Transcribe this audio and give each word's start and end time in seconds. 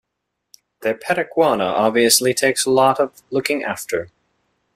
Their 0.81 0.95
pet 0.95 1.19
iguana 1.19 1.65
obviously 1.65 2.33
takes 2.33 2.65
a 2.65 2.71
lot 2.71 2.99
of 2.99 3.21
looking 3.29 3.63
after. 3.63 4.09